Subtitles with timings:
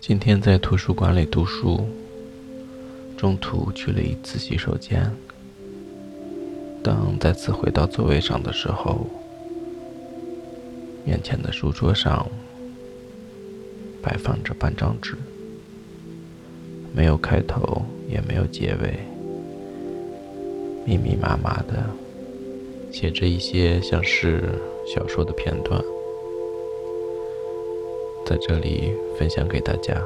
[0.00, 1.86] 今天在图书馆里读书，
[3.18, 5.14] 中途去了一次洗手间。
[6.82, 9.06] 当再次回到座位上的时候，
[11.04, 12.26] 面前的书桌上
[14.00, 15.14] 摆放着半张纸，
[16.94, 19.00] 没有开头，也没有结尾，
[20.86, 21.84] 密密麻麻的
[22.90, 25.78] 写着一些像是小说的片段。
[28.30, 30.00] 在这里分享给大家。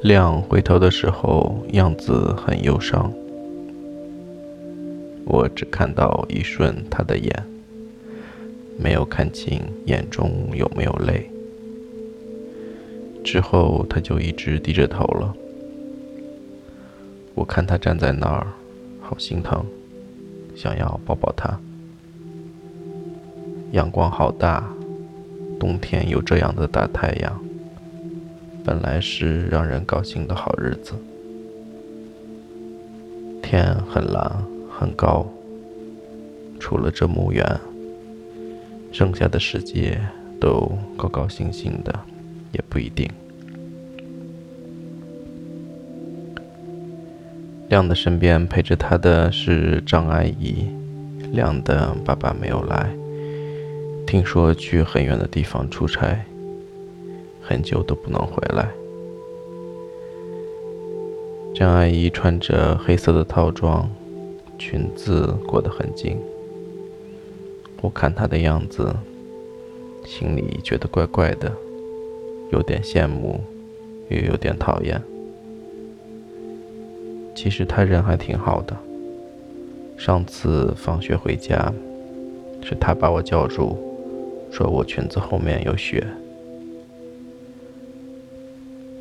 [0.00, 3.12] 亮回头的时候，样子很忧伤。
[5.26, 7.30] 我只看到一瞬他的眼，
[8.78, 11.30] 没有看清眼中有没有泪。
[13.22, 15.34] 之后他就一直低着头了。
[17.34, 18.46] 我看他站在那儿，
[19.02, 19.62] 好心疼，
[20.56, 21.60] 想要抱抱他。
[23.72, 24.66] 阳光好大。
[25.58, 27.40] 冬天有这样的大太阳，
[28.64, 30.94] 本来是让人高兴的好日子。
[33.42, 35.26] 天很蓝很高，
[36.60, 37.44] 除了这墓园，
[38.92, 40.00] 剩下的世界
[40.40, 41.98] 都高高兴兴的，
[42.52, 43.08] 也不一定。
[47.68, 50.66] 亮的身边陪着他的是张阿姨，
[51.32, 52.90] 亮的爸爸没有来。
[54.08, 56.18] 听说去很远的地方出差，
[57.42, 58.66] 很久都不能回来。
[61.54, 63.86] 张阿姨穿着黑色的套装，
[64.58, 66.16] 裙子裹得很紧。
[67.82, 68.90] 我看她的样子，
[70.06, 71.52] 心里觉得怪怪的，
[72.50, 73.38] 有点羡慕，
[74.08, 74.98] 又有点讨厌。
[77.34, 78.74] 其实她人还挺好的。
[79.98, 81.70] 上次放学回家，
[82.62, 83.76] 是她把我叫住。
[84.50, 86.06] 说我裙子后面有血，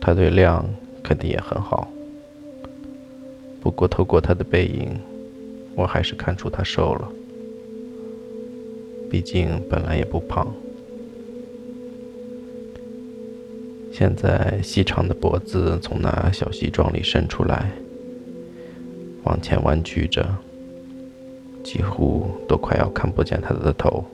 [0.00, 0.64] 他对亮
[1.02, 1.88] 肯定也很好。
[3.60, 4.98] 不过透过他的背影，
[5.74, 7.08] 我还是看出他瘦了。
[9.10, 10.52] 毕竟本来也不胖，
[13.92, 17.70] 现在细长的脖子从那小西装里伸出来，
[19.22, 20.26] 往前弯曲着，
[21.62, 24.04] 几乎都快要看不见他的头。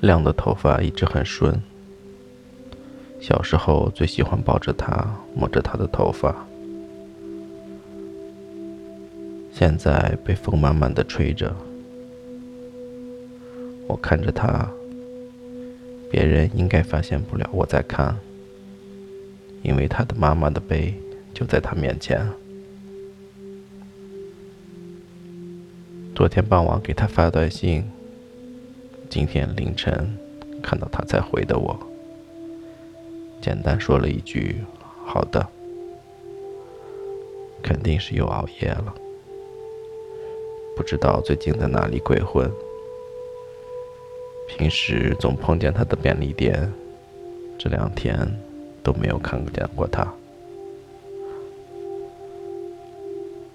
[0.00, 1.60] 亮的头发一直很顺。
[3.20, 5.04] 小时候最喜欢抱着他，
[5.34, 6.34] 摸着他的头发。
[9.52, 11.52] 现在被风慢慢的吹着，
[13.88, 14.70] 我看着他，
[16.12, 18.16] 别人应该发现不了我在看，
[19.64, 20.94] 因为他的妈妈的背
[21.34, 22.24] 就在他面前。
[26.14, 27.84] 昨天傍晚给他发短信。
[29.10, 30.16] 今天凌晨
[30.62, 31.74] 看到他才回的我，
[33.40, 34.62] 简单说了一句
[35.04, 35.44] “好的”，
[37.62, 38.94] 肯定是又熬夜了，
[40.76, 42.50] 不知道最近在哪里鬼混。
[44.46, 46.70] 平时总碰见他的便利店，
[47.58, 48.14] 这两天
[48.82, 50.06] 都没有看见过他。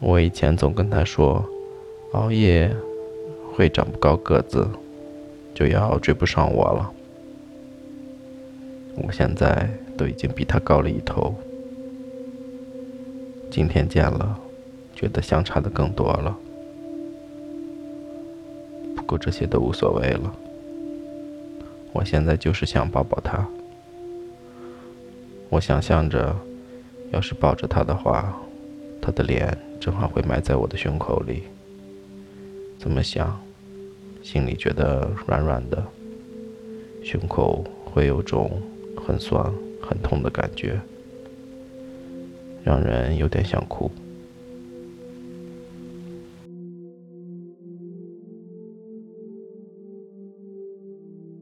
[0.00, 1.44] 我以前总跟他说，
[2.12, 2.74] 熬夜
[3.52, 4.66] 会长不高个子。
[5.54, 6.92] 就要追不上我了。
[8.96, 11.34] 我现在都已经比他高了一头。
[13.50, 14.38] 今天见了，
[14.94, 16.36] 觉得相差的更多了。
[18.96, 20.34] 不过这些都无所谓了。
[21.92, 23.46] 我现在就是想抱抱他。
[25.50, 26.34] 我想象着，
[27.10, 28.34] 要是抱着他的话，
[29.00, 31.42] 他的脸正好会埋在我的胸口里。
[32.78, 33.38] 怎么想？
[34.22, 35.84] 心里觉得软软的，
[37.02, 38.62] 胸口会有种
[38.96, 39.52] 很酸、
[39.82, 40.80] 很痛的感觉，
[42.64, 43.90] 让人有点想哭。